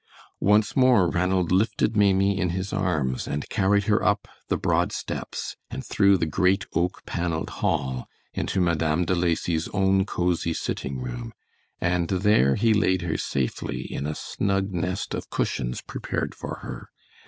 [0.39, 5.55] Once more Ranald lifted Maimie in his arms and carried her up the broad steps,
[5.69, 11.33] and through the great oak paneled hall into Madame De Lacy's own cosy sitting room,
[11.79, 16.89] and there he laid her safely in a snug nest of cushions prepared for her.